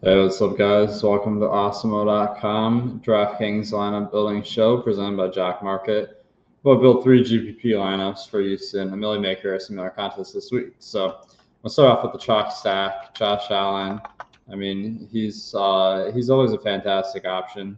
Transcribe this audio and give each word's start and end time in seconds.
Hey, 0.00 0.16
what's 0.22 0.40
up, 0.40 0.56
guys? 0.56 1.02
Welcome 1.02 1.40
to 1.40 1.46
Awesemo.com 1.46 3.02
DraftKings 3.04 3.72
lineup 3.72 4.12
building 4.12 4.44
show 4.44 4.80
presented 4.80 5.16
by 5.16 5.26
Jock 5.26 5.60
Market. 5.60 6.24
We'll 6.62 6.76
build 6.76 7.02
three 7.02 7.24
GPP 7.24 7.64
lineups 7.72 8.30
for 8.30 8.40
use 8.40 8.74
in 8.74 8.92
a 8.92 8.96
Milly 8.96 9.18
Maker 9.18 9.56
or 9.56 9.58
similar 9.58 9.90
contest 9.90 10.34
this 10.34 10.52
week. 10.52 10.74
So 10.78 11.22
we'll 11.64 11.70
start 11.70 11.98
off 11.98 12.04
with 12.04 12.12
the 12.12 12.18
chalk 12.24 12.52
stack. 12.52 13.12
Josh 13.12 13.50
Allen. 13.50 14.00
I 14.48 14.54
mean, 14.54 15.08
he's 15.10 15.52
uh, 15.52 16.12
he's 16.14 16.30
always 16.30 16.52
a 16.52 16.60
fantastic 16.60 17.24
option, 17.24 17.76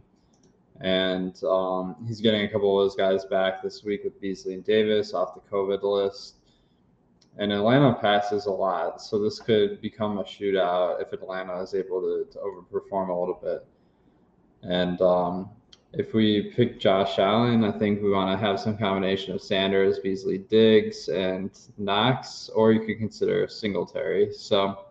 and 0.79 1.43
um, 1.43 1.95
he's 2.07 2.21
getting 2.21 2.43
a 2.43 2.47
couple 2.47 2.79
of 2.79 2.85
those 2.85 2.95
guys 2.95 3.25
back 3.25 3.63
this 3.63 3.83
week 3.83 4.03
with 4.03 4.21
Beasley 4.21 4.53
and 4.53 4.63
Davis 4.63 5.15
off 5.15 5.33
the 5.33 5.41
COVID 5.49 5.81
list. 5.81 6.35
And 7.37 7.51
Atlanta 7.51 7.93
passes 7.93 8.45
a 8.45 8.51
lot, 8.51 9.01
so 9.01 9.17
this 9.17 9.39
could 9.39 9.81
become 9.81 10.17
a 10.17 10.23
shootout 10.23 11.01
if 11.01 11.13
Atlanta 11.13 11.61
is 11.61 11.73
able 11.73 12.01
to, 12.01 12.27
to 12.31 12.39
overperform 12.39 13.09
a 13.09 13.13
little 13.13 13.39
bit. 13.41 13.65
And 14.63 15.01
um, 15.01 15.49
if 15.93 16.13
we 16.13 16.53
pick 16.55 16.79
Josh 16.79 17.19
Allen, 17.19 17.63
I 17.63 17.71
think 17.71 18.01
we 18.01 18.11
want 18.11 18.37
to 18.37 18.45
have 18.45 18.59
some 18.59 18.77
combination 18.77 19.33
of 19.33 19.41
Sanders, 19.41 19.99
Beasley, 19.99 20.37
Diggs, 20.37 21.09
and 21.09 21.51
Knox, 21.77 22.49
or 22.49 22.71
you 22.71 22.85
could 22.85 22.97
consider 22.97 23.47
Singletary. 23.47 24.33
So, 24.33 24.85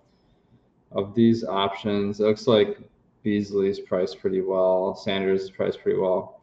of 0.92 1.14
these 1.14 1.44
options, 1.44 2.20
it 2.20 2.24
looks 2.24 2.46
like 2.46 2.78
Beasley's 3.22 3.80
priced 3.80 4.18
pretty 4.18 4.40
well. 4.40 4.94
Sanders 4.94 5.42
is 5.42 5.50
priced 5.50 5.80
pretty 5.80 5.98
well. 5.98 6.42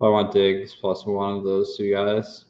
I 0.00 0.08
want 0.08 0.32
Diggs 0.32 0.74
plus 0.74 1.04
one 1.04 1.36
of 1.36 1.44
those 1.44 1.76
two 1.76 1.90
guys. 1.90 2.44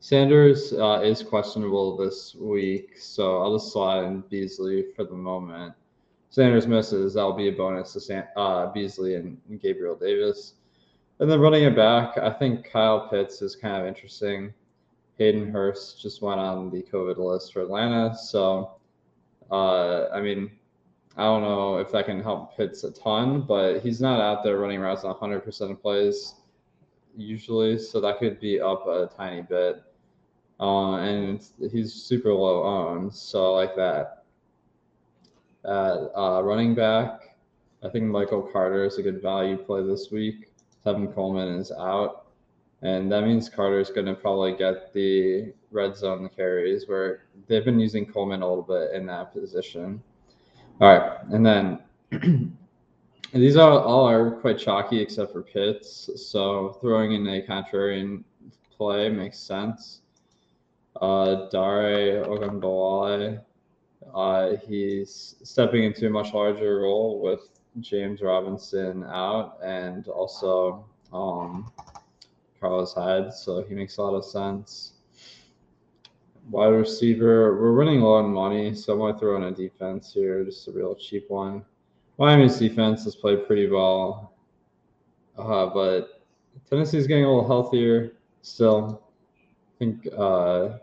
Sanders 0.00 0.72
uh, 0.72 1.00
is 1.02 1.22
questionable 1.22 1.96
this 1.96 2.34
week, 2.36 2.96
so 2.98 3.42
I'll 3.42 3.58
just 3.58 3.72
slide 3.72 4.04
in 4.04 4.20
Beasley 4.30 4.84
for 4.94 5.04
the 5.04 5.14
moment. 5.14 5.74
Sanders 6.30 6.68
misses, 6.68 7.14
that'll 7.14 7.32
be 7.32 7.48
a 7.48 7.52
bonus 7.52 7.94
to 7.94 8.00
San- 8.00 8.28
uh, 8.36 8.66
Beasley 8.72 9.16
and, 9.16 9.40
Gabriel 9.60 9.96
Davis. 9.96 10.54
And 11.18 11.28
then 11.28 11.40
running 11.40 11.64
it 11.64 11.74
back, 11.74 12.16
I 12.16 12.30
think 12.30 12.70
Kyle 12.70 13.08
Pitts 13.08 13.42
is 13.42 13.56
kind 13.56 13.82
of 13.82 13.88
interesting. 13.88 14.54
Hayden 15.16 15.50
Hurst 15.50 16.00
just 16.00 16.22
went 16.22 16.38
on 16.38 16.70
the 16.70 16.82
COVID 16.82 17.16
list 17.16 17.52
for 17.52 17.62
Atlanta, 17.62 18.14
so 18.14 18.78
uh, 19.50 20.08
I 20.10 20.20
mean, 20.20 20.52
I 21.16 21.24
don't 21.24 21.42
know 21.42 21.78
if 21.78 21.90
that 21.90 22.06
can 22.06 22.22
help 22.22 22.56
Pitts 22.56 22.84
a 22.84 22.92
ton, 22.92 23.42
but 23.42 23.80
he's 23.80 24.00
not 24.00 24.20
out 24.20 24.44
there 24.44 24.58
running 24.58 24.78
routes 24.78 25.02
on 25.02 25.12
100% 25.16 25.70
of 25.72 25.82
plays 25.82 26.36
usually, 27.16 27.78
so 27.78 28.00
that 28.00 28.18
could 28.20 28.38
be 28.38 28.60
up 28.60 28.86
a 28.86 29.10
tiny 29.16 29.42
bit. 29.42 29.82
Uh, 30.60 30.96
and 30.96 31.46
he's 31.70 31.92
super 31.92 32.32
low 32.32 32.64
owned, 32.64 33.14
so 33.14 33.54
I 33.54 33.60
like 33.64 33.76
that. 33.76 34.24
At 35.64 36.10
uh, 36.16 36.40
running 36.42 36.74
back, 36.74 37.36
I 37.84 37.88
think 37.88 38.06
Michael 38.06 38.42
Carter 38.42 38.84
is 38.84 38.98
a 38.98 39.02
good 39.02 39.22
value 39.22 39.56
play 39.56 39.84
this 39.84 40.10
week. 40.10 40.50
Tevin 40.84 41.14
Coleman 41.14 41.48
is 41.60 41.70
out, 41.70 42.26
and 42.82 43.10
that 43.12 43.24
means 43.24 43.48
Carter 43.48 43.78
is 43.78 43.90
going 43.90 44.06
to 44.06 44.14
probably 44.14 44.56
get 44.56 44.92
the 44.92 45.52
red 45.70 45.96
zone 45.96 46.28
carries 46.34 46.88
where 46.88 47.24
they've 47.46 47.64
been 47.64 47.78
using 47.78 48.06
Coleman 48.06 48.42
a 48.42 48.48
little 48.48 48.62
bit 48.62 48.94
in 48.94 49.06
that 49.06 49.32
position. 49.32 50.02
All 50.80 50.88
right, 50.88 51.18
and 51.30 51.44
then 51.44 51.78
these 53.32 53.56
are 53.56 53.80
all 53.80 54.08
are 54.08 54.32
quite 54.32 54.58
chalky 54.58 55.00
except 55.00 55.32
for 55.32 55.42
Pitts, 55.42 56.10
so 56.16 56.78
throwing 56.80 57.12
in 57.12 57.26
a 57.28 57.42
contrarian 57.42 58.24
play 58.76 59.08
makes 59.08 59.38
sense. 59.38 60.00
Uh, 61.00 61.48
Dare 61.48 62.24
Ogunbowale, 62.24 63.40
uh, 64.14 64.56
he's 64.66 65.36
stepping 65.42 65.84
into 65.84 66.06
a 66.06 66.10
much 66.10 66.32
larger 66.32 66.80
role 66.80 67.20
with 67.20 67.48
James 67.80 68.20
Robinson 68.20 69.04
out 69.04 69.58
and 69.62 70.08
also 70.08 70.84
um, 71.12 71.70
Carlos 72.60 72.94
Hyde, 72.94 73.32
so 73.32 73.62
he 73.62 73.74
makes 73.74 73.98
a 73.98 74.02
lot 74.02 74.14
of 74.16 74.24
sense. 74.24 74.94
Wide 76.50 76.68
receiver, 76.68 77.60
we're 77.60 77.72
running 77.72 78.00
low 78.00 78.14
on 78.14 78.32
money, 78.32 78.74
so 78.74 78.94
I'm 78.94 78.98
going 78.98 79.14
to 79.14 79.20
throw 79.20 79.36
in 79.36 79.44
a 79.44 79.52
defense 79.52 80.12
here, 80.12 80.44
just 80.44 80.66
a 80.66 80.72
real 80.72 80.94
cheap 80.94 81.28
one. 81.28 81.64
Miami's 82.18 82.58
defense 82.58 83.04
has 83.04 83.14
played 83.14 83.46
pretty 83.46 83.68
well, 83.68 84.32
uh, 85.36 85.66
but 85.66 86.22
Tennessee's 86.68 87.06
getting 87.06 87.24
a 87.24 87.28
little 87.28 87.46
healthier 87.46 88.14
still. 88.42 89.02
I 89.36 89.78
think 89.78 90.08
uh, 90.16 90.78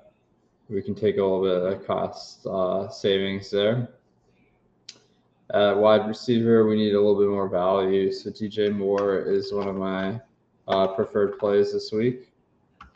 we 0.70 0.81
can 0.81 0.96
take 0.96 1.18
a 1.18 1.24
little 1.24 1.44
bit 1.44 1.74
of 1.74 1.86
cost 1.86 2.46
uh, 2.48 2.90
savings 2.90 3.50
there. 3.50 3.90
At 5.53 5.78
wide 5.78 6.08
receiver, 6.08 6.68
we 6.68 6.76
need 6.76 6.94
a 6.94 7.00
little 7.00 7.20
bit 7.20 7.30
more 7.30 7.48
value. 7.48 8.12
So 8.12 8.31
DJ 8.31 8.75
Moore 8.75 9.20
is 9.20 9.54
one 9.54 9.68
of 9.68 9.75
my 9.75 10.20
uh, 10.68 10.88
preferred 10.88 11.38
plays 11.38 11.72
this 11.72 11.92
week. 11.92 12.31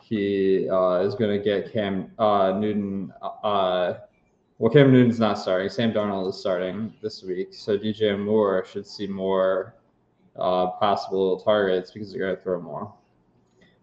He 0.02 0.68
uh, 0.68 1.02
is 1.02 1.14
going 1.14 1.38
to 1.38 1.44
get 1.44 1.72
Cam 1.72 2.12
uh, 2.18 2.58
Newton. 2.58 3.14
Uh, 3.22 3.94
well, 4.58 4.74
Cam 4.74 4.92
Newton's 4.92 5.20
not 5.20 5.38
starting. 5.38 5.70
Sam 5.70 5.94
Darnold 5.94 6.30
is 6.30 6.40
starting 6.40 6.94
this 7.04 7.22
week. 7.22 7.54
So 7.54 7.78
DJ 7.78 8.18
Moore 8.20 8.66
should 8.66 8.88
see 8.88 9.06
more 9.06 9.76
uh, 10.36 10.68
possible 10.72 11.40
targets 11.40 11.92
because 11.92 12.12
they're 12.12 12.22
going 12.22 12.36
to 12.36 12.42
throw 12.42 12.60
more. 12.60 12.92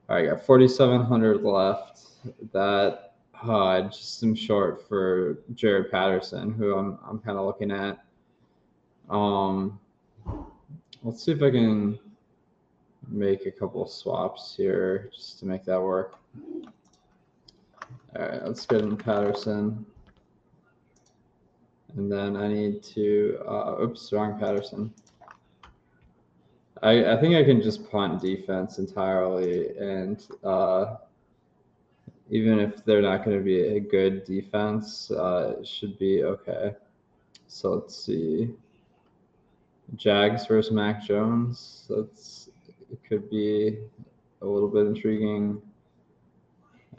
All 0.08 0.16
right, 0.16 0.28
got 0.28 0.44
4,700 0.44 1.42
left. 1.42 2.02
That 2.52 3.14
just 3.44 4.20
some 4.20 4.34
short 4.34 4.86
for 4.88 5.38
Jaret 5.54 5.90
Patterson, 5.90 6.52
who 6.52 6.76
I'm 6.76 6.98
I'm 7.08 7.18
kind 7.18 7.38
of 7.38 7.46
looking 7.46 7.70
at. 7.70 8.04
Um, 9.08 9.78
let's 11.02 11.24
see 11.24 11.32
if 11.32 11.42
I 11.42 11.50
can 11.50 11.98
make 13.08 13.46
a 13.46 13.50
couple 13.50 13.86
swaps 13.86 14.54
here 14.56 15.10
just 15.14 15.38
to 15.40 15.46
make 15.46 15.64
that 15.64 15.80
work. 15.80 16.18
All 18.16 18.22
right, 18.22 18.44
let's 18.44 18.66
get 18.66 18.80
in 18.80 18.96
Patterson. 18.96 19.84
And 21.96 22.12
then 22.12 22.36
I 22.36 22.48
need 22.48 22.82
to, 22.82 23.38
uh, 23.48 23.76
oops, 23.80 24.12
wrong 24.12 24.38
Patterson. 24.38 24.92
I, 26.82 27.12
I 27.12 27.20
think 27.20 27.34
I 27.34 27.42
can 27.42 27.62
just 27.62 27.90
punt 27.90 28.20
defense 28.20 28.78
entirely 28.78 29.76
and 29.78 30.26
uh, 30.44 30.96
even 32.30 32.58
if 32.58 32.84
they're 32.84 33.02
not 33.02 33.24
going 33.24 33.38
to 33.38 33.44
be 33.44 33.60
a 33.60 33.80
good 33.80 34.24
defense, 34.24 35.10
uh, 35.10 35.54
should 35.64 35.98
be 35.98 36.24
okay. 36.24 36.74
So 37.46 37.74
let's 37.74 37.96
see. 37.96 38.50
Jags 39.94 40.46
versus 40.46 40.72
Mac 40.72 41.04
Jones. 41.04 41.84
That's 41.88 42.50
it 42.90 42.98
could 43.08 43.30
be 43.30 43.78
a 44.42 44.46
little 44.46 44.68
bit 44.68 44.86
intriguing. 44.86 45.60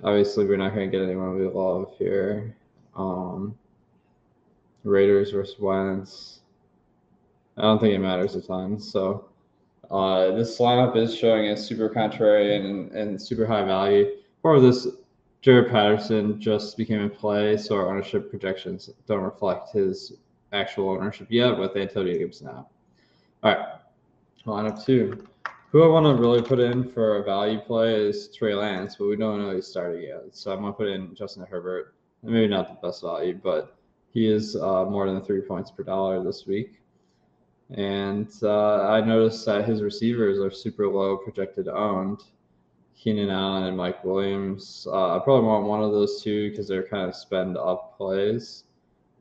Obviously, 0.03 0.45
we're 0.45 0.57
not 0.57 0.73
going 0.73 0.89
to 0.89 0.97
get 0.97 1.03
anyone 1.03 1.37
we 1.37 1.47
love 1.47 1.93
here. 1.97 2.55
Um, 2.95 3.57
Raiders 4.83 5.31
versus 5.31 5.59
Wentz. 5.59 6.41
I 7.57 7.63
don't 7.63 7.79
think 7.79 7.93
it 7.93 7.99
matters 7.99 8.35
a 8.35 8.41
ton. 8.41 8.79
So 8.79 9.27
uh, 9.89 10.31
this 10.31 10.57
lineup 10.59 10.95
is 10.95 11.15
showing 11.15 11.47
a 11.49 11.57
super 11.57 11.89
contrarian 11.89 12.65
and, 12.65 12.91
and 12.91 13.21
super 13.21 13.45
high 13.45 13.63
value. 13.63 14.17
For 14.41 14.59
this 14.59 14.87
Jaret 15.43 15.69
Patterson 15.69 16.39
just 16.39 16.77
became 16.77 16.99
in 16.99 17.09
play, 17.09 17.57
so 17.57 17.75
our 17.75 17.89
ownership 17.89 18.29
projections 18.29 18.89
don't 19.07 19.23
reflect 19.23 19.71
his 19.71 20.13
actual 20.51 20.89
ownership 20.89 21.27
yet 21.29 21.57
with 21.57 21.75
Antonio 21.75 22.17
Gibson 22.17 22.47
now. 22.47 22.67
All 23.43 23.55
right, 23.55 23.67
lineup 24.45 24.83
two. 24.83 25.27
Who 25.71 25.83
I 25.83 25.87
want 25.87 26.05
to 26.05 26.21
really 26.21 26.41
put 26.41 26.59
in 26.59 26.89
for 26.91 27.17
a 27.17 27.23
value 27.23 27.59
play 27.59 27.93
is 27.93 28.29
Trey 28.29 28.55
Lance, 28.55 28.95
but 28.95 29.07
we 29.07 29.17
don't 29.17 29.41
know 29.41 29.53
he's 29.53 29.67
starting 29.67 30.01
yet. 30.01 30.23
So 30.31 30.51
I'm 30.51 30.61
going 30.61 30.73
to 30.73 30.77
put 30.77 30.87
in 30.87 31.13
Justin 31.13 31.45
Herbert. 31.45 31.93
Maybe 32.23 32.47
not 32.47 32.67
the 32.69 32.87
best 32.87 33.01
value, 33.01 33.37
but 33.41 33.75
he 34.13 34.27
is 34.27 34.55
uh, 34.55 34.85
more 34.85 35.05
than 35.05 35.21
three 35.21 35.41
points 35.41 35.69
per 35.69 35.83
dollar 35.83 36.23
this 36.23 36.47
week. 36.47 36.79
And 37.69 38.31
uh, 38.41 38.87
I 38.87 39.01
noticed 39.01 39.45
that 39.45 39.65
his 39.65 39.81
receivers 39.81 40.39
are 40.39 40.49
super 40.49 40.87
low 40.87 41.17
projected 41.17 41.67
owned. 41.67 42.21
Keenan 42.97 43.29
Allen 43.29 43.63
and 43.63 43.77
Mike 43.77 44.03
Williams. 44.03 44.87
Uh, 44.91 45.15
I 45.15 45.19
probably 45.19 45.47
want 45.47 45.65
one 45.65 45.83
of 45.83 45.91
those 45.91 46.21
two 46.21 46.49
because 46.49 46.67
they're 46.67 46.87
kind 46.87 47.07
of 47.07 47.15
spend 47.15 47.57
up 47.57 47.95
plays. 47.95 48.63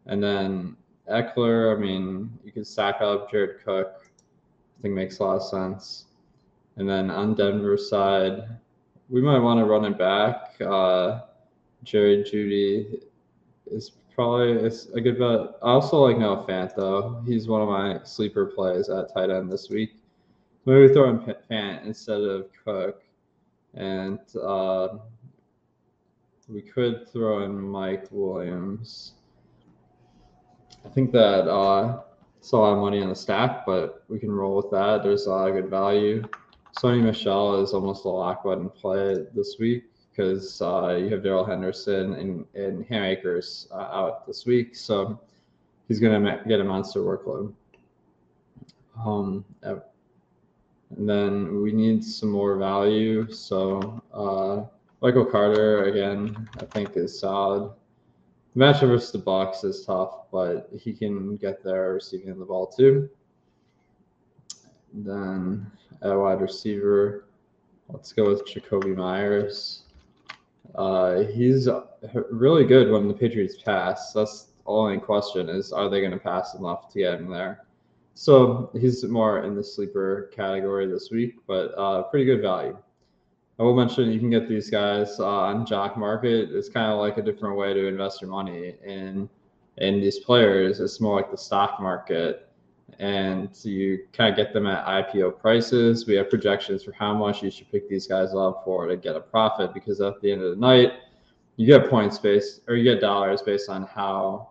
And 0.07 0.23
then 0.23 0.77
Ekeler, 1.11 1.77
I 1.77 1.81
mean, 1.81 2.31
you 2.43 2.53
could 2.53 2.67
stack 2.67 3.01
up 3.01 3.31
Jared 3.31 3.63
Cook. 3.65 4.03
I 4.79 4.83
think 4.83 4.95
makes 4.95 5.19
a 5.19 5.25
lot 5.25 5.37
of 5.37 5.43
sense. 5.43 6.07
And 6.77 6.89
then 6.89 7.11
on 7.11 7.35
Denver's 7.35 7.89
side, 7.89 8.49
we 9.09 9.21
might 9.21 9.39
want 9.39 9.61
to 9.61 9.65
run 9.65 9.85
it 9.85 9.99
back. 9.99 10.61
Uh, 10.61 11.21
Jerry 11.85 12.25
Jeudy 12.25 13.03
is 13.67 13.93
probably 14.15 14.53
is 14.53 14.89
a 14.95 15.01
good 15.01 15.19
bet. 15.19 15.57
I 15.63 15.71
also 15.71 15.99
like 15.99 16.19
Noah 16.19 16.47
Fant 16.47 16.75
though. 16.75 17.23
He's 17.27 17.47
one 17.47 17.63
of 17.63 17.69
my 17.69 18.01
sleeper 18.05 18.47
plays 18.47 18.89
at 18.89 19.13
tight 19.13 19.31
end 19.31 19.53
this 19.53 19.69
week. 19.69 19.97
Maybe 20.65 20.93
throw 20.93 21.11
in 21.11 21.19
Fant 21.21 21.85
instead 21.85 22.23
of 22.23 22.49
Cook 22.65 23.03
and 23.77 24.19
uh, 24.43 24.89
we 26.49 26.63
could 26.63 27.09
throw 27.09 27.45
in 27.45 27.61
Mike 27.61 28.07
Williams. 28.11 29.13
I 30.85 30.89
think 30.89 31.13
that 31.13 31.49
uh, 31.49 32.03
It's 32.39 32.53
a 32.53 32.57
lot 32.57 32.73
of 32.73 32.79
money 32.79 33.03
on 33.03 33.09
the 33.09 33.15
stack, 33.15 33.67
but 33.67 34.05
we 34.09 34.19
can 34.19 34.31
roll 34.31 34.57
with 34.57 34.71
that. 34.71 35.03
There's 35.03 35.27
a 35.27 35.31
lot 35.31 35.49
of 35.49 35.55
good 35.55 35.69
value. 35.69 36.23
Sony 36.79 37.03
Michel 37.03 37.63
is 37.63 37.73
almost 37.73 38.05
a 38.05 38.09
lock 38.09 38.45
button 38.45 38.69
play 38.69 39.27
this 39.35 39.57
week 39.59 39.85
because 40.11 40.61
uh, 40.63 40.97
you 40.99 41.09
have 41.09 41.23
Darrell 41.23 41.45
Henderson 41.45 42.15
and, 42.15 42.47
and 42.55 42.87
Cam 42.87 43.03
Akers 43.03 43.69
uh, 43.73 43.89
out 43.93 44.27
this 44.27 44.47
week. 44.47 44.77
So 44.77 45.21
he's 45.89 46.01
going 46.01 46.23
to 46.23 46.43
get 46.47 46.61
a 46.61 46.65
monster 46.65 47.01
workload. 47.01 47.53
Um, 49.05 49.45
and 50.95 51.09
then 51.09 51.63
we 51.63 51.73
need 51.73 52.05
some 52.05 52.31
more 52.31 52.57
value. 52.57 53.31
So 53.33 54.03
uh, 54.15 54.65
Michael 55.03 55.25
Carter, 55.25 55.85
again, 55.85 56.49
I 56.61 56.65
think 56.67 56.97
is 56.97 57.19
solid. 57.19 57.73
The 58.55 58.61
matchup 58.61 58.89
versus 58.89 59.13
the 59.13 59.19
Bucs 59.19 59.65
is 59.65 59.85
tough, 59.85 60.31
but 60.31 60.69
he 60.79 60.93
can 60.93 61.37
get 61.37 61.63
there 61.63 61.95
receiving 61.95 62.39
the 62.39 62.45
ball 62.45 62.67
too. 62.67 63.11
Then 64.95 65.71
at 66.03 66.17
wide 66.17 66.41
receiver. 66.41 67.25
Let's 67.89 68.13
go 68.13 68.29
with 68.29 68.47
Jakobi 68.47 68.97
Meyers. 68.97 69.83
Uh, 70.75 71.23
he's 71.23 71.69
really 72.31 72.65
good 72.65 72.91
when 72.91 73.09
the 73.09 73.15
Patriots 73.15 73.63
pass. 73.63 74.13
That's 74.13 74.45
the 74.45 74.53
only 74.67 74.99
question 74.99 75.49
is 75.49 75.73
are 75.73 75.89
they 75.89 76.01
going 76.01 76.13
to 76.13 76.19
pass 76.19 76.55
enough 76.55 76.93
to 76.93 76.99
get 76.99 77.21
him 77.21 77.31
there? 77.31 77.66
So 78.19 78.71
he's 78.73 79.05
more 79.05 79.45
in 79.45 79.55
the 79.55 79.63
sleeper 79.63 80.31
category 80.35 80.87
this 80.87 81.11
week, 81.11 81.35
but 81.47 81.75
uh, 81.77 82.05
pretty 82.05 82.25
good 82.25 82.41
value. 82.41 82.77
I 83.59 83.63
will 83.63 83.77
mention 83.77 84.11
you 84.11 84.19
can 84.19 84.31
get 84.31 84.49
these 84.49 84.71
guys 84.71 85.21
uh, 85.21 85.27
on 85.27 85.67
Jock 85.67 85.99
Market. 85.99 86.51
It's 86.51 86.71
kind 86.71 86.91
of 86.91 86.99
like 86.99 87.19
a 87.19 87.23
different 87.23 87.57
way 87.57 87.75
to 87.75 87.87
invest 87.87 88.23
your 88.23 88.31
money 88.31 88.75
in 88.83 89.29
in 89.77 90.01
these 90.01 90.19
players. 90.21 90.81
It's 90.81 90.99
more 90.99 91.15
like 91.15 91.31
the 91.31 91.37
stock 91.37 91.79
market 91.79 92.47
and 92.99 93.55
so 93.55 93.69
you 93.69 94.07
kind 94.15 94.31
of 94.31 94.37
get 94.37 94.55
them 94.55 94.67
at 94.67 94.87
IPO 94.87 95.39
prices. 95.39 96.07
We 96.07 96.15
have 96.15 96.31
projections 96.31 96.85
for 96.85 96.93
how 96.93 97.13
much 97.13 97.43
you 97.43 97.51
should 97.51 97.71
pick 97.71 97.87
these 97.89 98.07
guys 98.07 98.35
up 98.35 98.63
for 98.65 98.87
to 98.87 98.97
get 98.97 99.15
a 99.15 99.21
profit 99.21 99.75
because 99.75 100.01
at 100.01 100.21
the 100.23 100.33
end 100.33 100.43
of 100.43 100.51
the 100.51 100.57
night, 100.57 100.93
you 101.57 101.67
get 101.67 101.91
points 101.91 102.17
based 102.19 102.63
or 102.67 102.77
you 102.77 102.85
get 102.85 103.01
dollars 103.01 103.43
based 103.43 103.69
on 103.69 103.85
how 103.85 104.51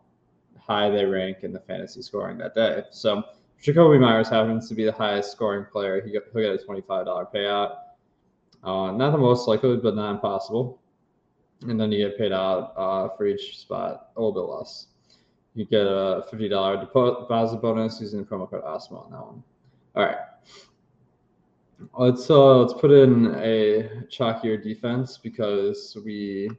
high 0.59 0.89
they 0.89 1.05
rank 1.05 1.37
in 1.41 1.53
the 1.53 1.59
fantasy 1.61 2.01
scoring 2.01 2.37
that 2.37 2.53
day. 2.53 2.83
So 2.91 3.23
Jakobi 3.63 3.99
Meyers 3.99 4.29
happens 4.29 4.69
to 4.69 4.75
be 4.75 4.85
the 4.85 4.91
highest 4.91 5.31
scoring 5.31 5.65
player. 5.71 6.01
He 6.01 6.11
he'll 6.11 6.21
get 6.21 6.61
a 6.61 6.65
$25 6.65 7.33
payout. 7.33 7.77
Uh, 8.63 8.91
not 8.91 9.11
the 9.11 9.17
most 9.17 9.47
likely, 9.47 9.77
but 9.77 9.95
not 9.95 10.11
impossible. 10.11 10.79
And 11.61 11.79
then 11.79 11.91
you 11.91 12.07
get 12.07 12.17
paid 12.17 12.31
out 12.31 12.73
uh, 12.75 13.09
for 13.15 13.25
each 13.25 13.59
spot 13.59 14.09
a 14.15 14.21
little 14.21 14.33
bit 14.33 14.51
less 14.51 14.87
you 15.55 15.65
get 15.65 15.87
a 15.87 16.23
fifty 16.29 16.49
dollar 16.49 16.77
deposit 16.77 17.61
bonus 17.61 17.99
using 18.01 18.19
the 18.19 18.25
promo 18.25 18.49
code 18.49 18.63
AWESEMO 18.63 19.05
on 19.05 19.11
that 19.11 19.25
one. 19.25 19.43
All 19.95 20.05
right. 20.05 20.17
Let's 21.97 22.29
uh 22.29 22.57
let's 22.57 22.73
put 22.73 22.91
in 22.91 23.33
a 23.35 23.89
chalkier 24.09 24.61
defense 24.61 25.17
because 25.17 25.97
we 26.05 26.49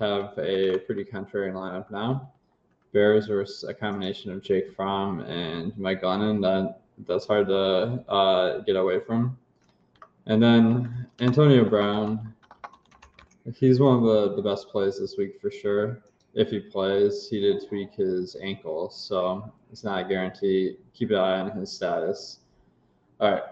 have 0.00 0.32
a 0.38 0.78
pretty 0.78 1.04
contrarian 1.04 1.54
lineup 1.54 1.90
now. 1.90 2.32
Bears 2.92 3.26
versus 3.26 3.64
a 3.64 3.74
combination 3.74 4.30
of 4.32 4.42
Jake 4.42 4.74
Fromm 4.74 5.20
and 5.20 5.76
Mike 5.78 6.02
Glennon 6.02 6.40
that 6.42 6.80
that's 7.06 7.26
hard 7.26 7.48
to 7.48 8.04
uh, 8.08 8.58
get 8.60 8.76
away 8.76 9.00
from. 9.00 9.36
And 10.26 10.42
then 10.42 11.06
Antonio 11.20 11.64
Brown, 11.64 12.34
he's 13.56 13.80
one 13.80 13.96
of 13.96 14.02
the, 14.02 14.36
the 14.36 14.42
best 14.42 14.68
plays 14.68 14.98
this 15.00 15.16
week 15.16 15.40
for 15.40 15.50
sure 15.50 16.02
if 16.34 16.50
he 16.50 16.60
plays, 16.60 17.28
he 17.28 17.40
did 17.40 17.66
tweak 17.68 17.94
his 17.94 18.36
ankle, 18.40 18.90
so 18.90 19.52
it's 19.70 19.84
not 19.84 20.06
a 20.06 20.08
guarantee. 20.08 20.76
Keep 20.94 21.10
an 21.10 21.16
eye 21.16 21.40
on 21.40 21.50
his 21.50 21.70
status. 21.70 22.38
All 23.20 23.32
right. 23.32 23.42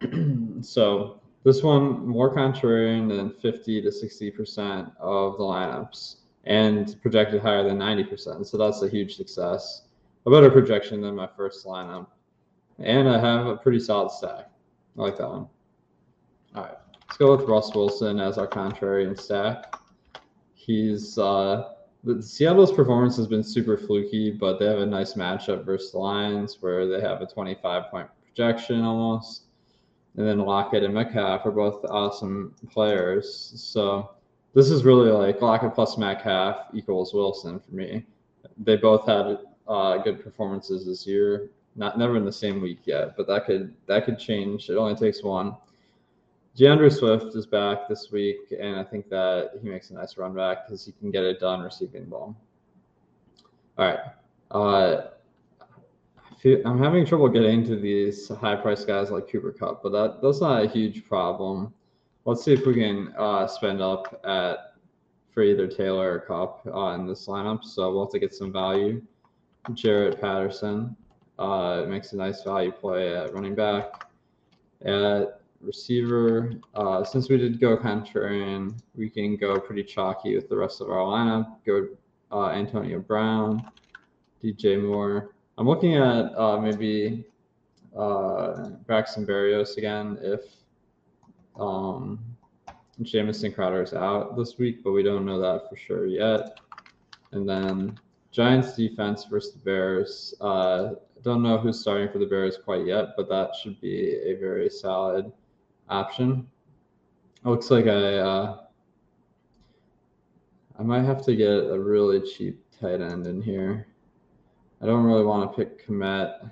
so 0.64 1.20
this 1.44 1.62
one 1.62 2.06
more 2.06 2.34
contrarian 2.34 3.08
than 3.08 3.34
50 3.40 3.82
to 3.82 3.88
60% 3.88 4.96
of 4.98 5.36
the 5.36 5.44
lineups 5.44 6.16
and 6.44 7.00
projected 7.02 7.40
higher 7.40 7.62
than 7.62 7.78
90%. 7.78 8.46
So 8.46 8.56
that's 8.56 8.82
a 8.82 8.88
huge 8.88 9.16
success. 9.16 9.82
A 10.26 10.30
better 10.30 10.50
projection 10.50 11.00
than 11.00 11.14
my 11.14 11.28
first 11.36 11.64
lineup. 11.66 12.06
And 12.78 13.08
I 13.08 13.18
have 13.18 13.46
a 13.46 13.56
pretty 13.56 13.80
solid 13.80 14.10
stack. 14.10 14.50
I 14.98 15.00
like 15.00 15.16
that 15.18 15.28
one. 15.28 15.48
All 16.54 16.62
right. 16.62 16.76
Let's 17.08 17.16
go 17.18 17.36
with 17.36 17.48
Russ 17.48 17.74
Wilson 17.74 18.18
as 18.20 18.38
our 18.38 18.46
contrarian 18.46 19.18
stack. 19.18 19.76
He's 20.54 21.18
uh, 21.18 21.72
the 22.04 22.22
Seattle's 22.22 22.72
performance 22.72 23.16
has 23.16 23.26
been 23.26 23.44
super 23.44 23.76
fluky, 23.76 24.30
but 24.30 24.58
they 24.58 24.66
have 24.66 24.78
a 24.78 24.86
nice 24.86 25.14
matchup 25.14 25.64
versus 25.64 25.92
the 25.92 25.98
Lions 25.98 26.58
where 26.60 26.88
they 26.88 27.00
have 27.00 27.20
a 27.20 27.26
25 27.26 27.90
point 27.90 28.08
projection 28.26 28.82
almost. 28.82 29.44
And 30.16 30.26
then 30.26 30.38
Lockett 30.38 30.82
and 30.82 30.92
Metcalf 30.92 31.46
are 31.46 31.52
both 31.52 31.84
awesome 31.84 32.54
players. 32.70 33.52
So 33.56 34.10
this 34.54 34.70
is 34.70 34.84
really 34.84 35.10
like 35.10 35.40
Lockett 35.40 35.74
plus 35.74 35.96
Metcalf 35.96 36.66
equals 36.74 37.14
Wilson 37.14 37.58
for 37.60 37.74
me. 37.74 38.04
They 38.58 38.76
both 38.76 39.06
had 39.06 39.38
uh, 39.66 39.98
good 39.98 40.22
performances 40.22 40.86
this 40.86 41.06
year. 41.06 41.50
Not 41.74 41.98
never 41.98 42.16
in 42.16 42.24
the 42.24 42.32
same 42.32 42.60
week 42.60 42.80
yet, 42.84 43.16
but 43.16 43.26
that 43.28 43.46
could 43.46 43.74
that 43.86 44.04
could 44.04 44.18
change. 44.18 44.68
It 44.68 44.76
only 44.76 44.94
takes 44.94 45.22
one. 45.22 45.56
D'Andre 46.54 46.90
Swift 46.90 47.34
is 47.34 47.46
back 47.46 47.88
this 47.88 48.10
week, 48.12 48.52
and 48.60 48.76
I 48.76 48.84
think 48.84 49.08
that 49.08 49.52
he 49.62 49.70
makes 49.70 49.88
a 49.88 49.94
nice 49.94 50.18
run 50.18 50.34
back 50.34 50.66
because 50.66 50.84
he 50.84 50.92
can 50.92 51.10
get 51.10 51.24
it 51.24 51.40
done 51.40 51.60
receiving 51.60 52.04
ball. 52.04 52.36
All 53.78 53.86
right. 53.86 53.98
Uh, 54.50 55.08
I'm 56.44 56.78
having 56.78 57.06
trouble 57.06 57.28
getting 57.28 57.64
to 57.66 57.76
these 57.76 58.28
high 58.28 58.56
price 58.56 58.84
guys 58.84 59.10
like 59.10 59.30
Cooper 59.30 59.52
Kupp, 59.52 59.82
but 59.82 59.92
that 59.92 60.20
that's 60.20 60.42
not 60.42 60.62
a 60.62 60.68
huge 60.68 61.08
problem. 61.08 61.72
Let's 62.24 62.44
see 62.44 62.52
if 62.52 62.66
we 62.66 62.74
can 62.74 63.12
uh, 63.18 63.46
spend 63.46 63.80
up 63.80 64.20
at 64.24 64.74
for 65.32 65.42
either 65.42 65.66
Taylor 65.66 66.14
or 66.14 66.20
Kupp 66.20 66.66
uh, 66.66 66.94
in 66.94 67.06
this 67.06 67.26
lineup. 67.26 67.64
So 67.64 67.90
we'll 67.90 68.04
have 68.04 68.12
to 68.12 68.18
get 68.18 68.34
some 68.34 68.52
value. 68.52 69.02
Jaret 69.70 70.20
Patterson 70.20 70.94
uh, 71.38 71.84
makes 71.88 72.12
a 72.12 72.16
nice 72.16 72.42
value 72.42 72.70
play 72.70 73.16
at 73.16 73.32
running 73.32 73.54
back. 73.54 74.06
At 74.84 75.40
receiver. 75.62 76.52
Uh, 76.74 77.04
since 77.04 77.28
we 77.28 77.38
did 77.38 77.60
go 77.60 77.76
contrarian, 77.76 78.74
we 78.94 79.08
can 79.08 79.36
go 79.36 79.58
pretty 79.58 79.84
chalky 79.84 80.34
with 80.34 80.48
the 80.48 80.56
rest 80.56 80.80
of 80.80 80.90
our 80.90 80.98
lineup. 80.98 81.56
Go 81.64 81.88
uh, 82.32 82.50
Antonio 82.50 82.98
Brown, 82.98 83.64
DJ 84.42 84.82
Moore. 84.82 85.34
I'm 85.58 85.68
looking 85.68 85.96
at 85.96 86.36
uh, 86.36 86.58
maybe 86.60 87.24
uh, 87.96 88.70
Braxton 88.86 89.26
Berrios 89.26 89.76
again 89.76 90.18
if 90.20 90.40
um, 91.56 92.18
Jamison 93.02 93.52
Crowder 93.52 93.82
is 93.82 93.94
out 93.94 94.36
this 94.36 94.58
week, 94.58 94.82
but 94.84 94.92
we 94.92 95.02
don't 95.02 95.24
know 95.24 95.40
that 95.40 95.68
for 95.68 95.76
sure 95.76 96.06
yet. 96.06 96.58
And 97.32 97.48
then 97.48 97.98
Giants 98.30 98.74
defense 98.74 99.24
versus 99.24 99.52
the 99.52 99.58
Bears. 99.60 100.34
Uh, 100.40 100.92
don't 101.22 101.42
know 101.42 101.58
who's 101.58 101.80
starting 101.80 102.10
for 102.10 102.18
the 102.18 102.26
Bears 102.26 102.58
quite 102.62 102.86
yet, 102.86 103.08
but 103.16 103.28
that 103.28 103.54
should 103.54 103.80
be 103.80 104.16
a 104.24 104.34
very 104.34 104.68
solid 104.68 105.32
option. 105.88 106.46
It 107.44 107.48
looks 107.48 107.70
like 107.70 107.86
I 107.86 108.16
uh, 108.18 108.58
I 110.78 110.82
might 110.82 111.04
have 111.04 111.24
to 111.26 111.36
get 111.36 111.48
a 111.48 111.78
really 111.78 112.20
cheap 112.20 112.64
tight 112.80 113.00
end 113.00 113.26
in 113.26 113.40
here. 113.40 113.86
I 114.80 114.86
don't 114.86 115.04
really 115.04 115.24
want 115.24 115.50
to 115.50 115.56
pick 115.56 115.86
Kmet 115.86 116.50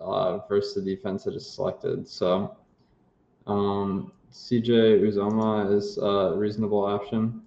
uh, 0.00 0.38
versus 0.48 0.74
the 0.74 0.94
defense 0.94 1.26
I 1.26 1.32
just 1.32 1.54
selected. 1.54 2.08
So 2.08 2.56
um, 3.46 4.12
CJ 4.32 5.00
Uzomah 5.02 5.74
is 5.74 5.98
a 5.98 6.34
reasonable 6.36 6.84
option. 6.84 7.42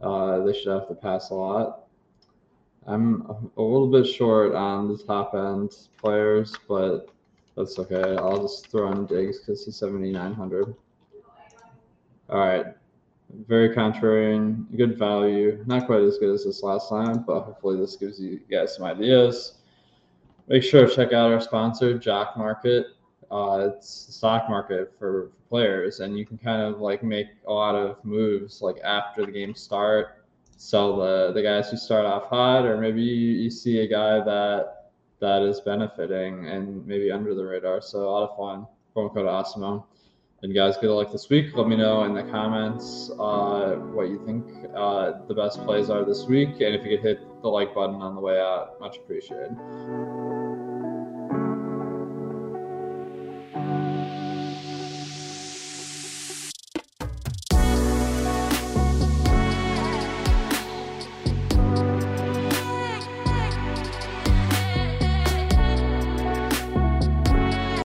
Uh, 0.00 0.40
they 0.44 0.52
should 0.52 0.72
have 0.72 0.88
to 0.88 0.94
pass 0.94 1.30
a 1.30 1.34
lot. 1.34 1.84
I'm 2.86 3.22
a 3.56 3.62
little 3.62 3.88
bit 3.88 4.06
short 4.06 4.54
on 4.54 4.88
the 4.88 4.98
top 4.98 5.34
end 5.34 5.74
players, 5.98 6.54
but 6.68 7.08
that's 7.56 7.78
okay. 7.78 8.16
I'll 8.16 8.42
just 8.42 8.66
throw 8.68 8.92
in 8.92 9.06
Diggs 9.06 9.38
because 9.38 9.64
he's 9.64 9.76
7,900. 9.76 10.74
All 12.28 12.38
right. 12.38 12.66
Very 13.48 13.74
contrarian, 13.74 14.66
good 14.76 14.98
value. 14.98 15.62
Not 15.66 15.86
quite 15.86 16.02
as 16.02 16.18
good 16.18 16.34
as 16.34 16.44
this 16.44 16.62
last 16.62 16.88
time, 16.88 17.24
but 17.26 17.40
hopefully 17.40 17.78
this 17.78 17.96
gives 17.96 18.20
you 18.20 18.40
guys 18.50 18.76
some 18.76 18.84
ideas. 18.84 19.54
Make 20.46 20.62
sure 20.62 20.86
to 20.86 20.94
check 20.94 21.12
out 21.12 21.32
our 21.32 21.40
sponsor, 21.40 21.98
Jock 21.98 22.36
Market. 22.36 22.86
Uh, 23.30 23.70
it's 23.74 24.06
the 24.06 24.12
stock 24.12 24.48
market 24.48 24.92
for 24.98 25.14
for 25.14 25.30
players, 25.48 26.00
and 26.00 26.18
you 26.18 26.26
can 26.26 26.38
kind 26.38 26.62
of 26.62 26.80
like 26.80 27.02
make 27.02 27.28
a 27.46 27.52
lot 27.52 27.74
of 27.74 28.04
moves 28.04 28.62
like 28.62 28.76
after 28.82 29.24
the 29.24 29.32
game 29.32 29.54
start, 29.54 30.24
sell 30.56 30.96
the 30.96 31.32
the 31.32 31.42
guys 31.42 31.70
who 31.70 31.76
start 31.76 32.06
off 32.06 32.28
hot, 32.28 32.64
or 32.64 32.76
maybe 32.80 33.02
you, 33.02 33.32
you 33.42 33.50
see 33.50 33.80
a 33.80 33.86
guy 33.86 34.22
that 34.24 34.90
that 35.20 35.42
is 35.42 35.60
benefiting 35.60 36.46
and 36.48 36.86
maybe 36.86 37.10
under 37.10 37.34
the 37.34 37.44
radar. 37.44 37.80
So 37.80 38.08
a 38.08 38.10
lot 38.10 38.30
of 38.30 38.36
fun. 38.36 38.66
Promo 38.96 39.12
code 39.14 39.26
Awesome. 39.26 39.84
And 40.42 40.54
guys, 40.54 40.76
good 40.76 40.90
luck 40.90 41.10
this 41.10 41.30
week. 41.30 41.56
Let 41.56 41.68
me 41.68 41.76
know 41.76 42.04
in 42.04 42.12
the 42.12 42.24
comments 42.24 43.10
uh, 43.18 43.76
what 43.94 44.08
you 44.08 44.22
think 44.26 44.44
uh, 44.76 45.12
the 45.26 45.34
best 45.34 45.64
plays 45.64 45.88
are 45.88 46.04
this 46.04 46.26
week. 46.26 46.60
And 46.60 46.74
if 46.74 46.84
you 46.84 46.96
could 46.96 47.06
hit 47.06 47.42
the 47.42 47.48
like 47.48 47.74
button 47.74 48.02
on 48.02 48.14
the 48.14 48.20
way 48.20 48.38
out, 48.38 48.78
much 48.78 48.96
appreciated. 48.96 49.56